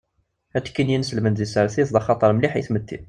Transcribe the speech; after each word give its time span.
Atekki 0.57 0.83
n 0.83 0.91
yimselmen 0.91 1.33
deg 1.35 1.47
tsertit 1.49 1.89
d 1.91 1.95
axater 1.99 2.31
mliḥ 2.33 2.53
i 2.55 2.61
tmetti. 2.67 2.97